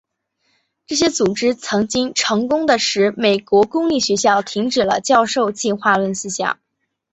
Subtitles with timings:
[0.87, 6.57] 这些组织曾经成功地使美国公立学校停止教授进化论思想。